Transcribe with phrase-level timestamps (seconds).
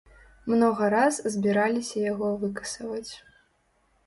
[0.53, 3.13] Многа раз збіраліся яго выкасаваць.